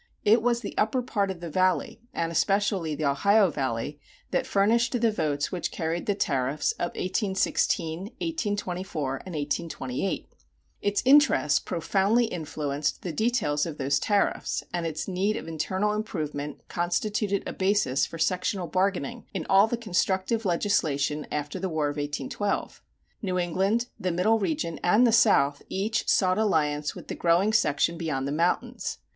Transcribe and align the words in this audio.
It 0.25 0.41
was 0.41 0.61
the 0.61 0.75
upper 0.79 1.03
part 1.03 1.29
of 1.29 1.41
the 1.41 1.49
Valley, 1.51 2.01
and 2.11 2.31
especially 2.31 2.95
the 2.95 3.05
Ohio 3.05 3.51
Valley, 3.51 3.99
that 4.31 4.47
furnished 4.47 4.99
the 4.99 5.11
votes 5.11 5.51
which 5.51 5.69
carried 5.71 6.07
the 6.07 6.15
tariffs 6.15 6.71
of 6.79 6.87
1816, 6.95 7.99
1824, 8.05 9.11
and 9.17 9.35
1828. 9.35 10.27
Its 10.81 11.03
interests 11.05 11.59
profoundly 11.59 12.25
influenced 12.25 13.03
the 13.03 13.11
details 13.11 13.67
of 13.67 13.77
those 13.77 13.99
tariffs 13.99 14.63
and 14.73 14.87
its 14.87 15.07
need 15.07 15.37
of 15.37 15.47
internal 15.47 15.93
improvement 15.93 16.67
constituted 16.67 17.43
a 17.45 17.53
basis 17.53 18.07
for 18.07 18.17
sectional 18.17 18.65
bargaining 18.65 19.27
in 19.35 19.45
all 19.51 19.67
the 19.67 19.77
constructive 19.77 20.45
legislation 20.45 21.27
after 21.31 21.59
the 21.59 21.69
War 21.69 21.89
of 21.89 21.97
1812. 21.97 22.81
New 23.21 23.37
England, 23.37 23.85
the 23.99 24.11
Middle 24.11 24.39
Region, 24.39 24.79
and 24.83 25.05
the 25.05 25.11
South 25.11 25.61
each 25.69 26.07
sought 26.07 26.39
alliance 26.39 26.95
with 26.95 27.07
the 27.07 27.13
growing 27.13 27.53
section 27.53 27.99
beyond 27.99 28.27
the 28.27 28.31
mountains. 28.31 28.97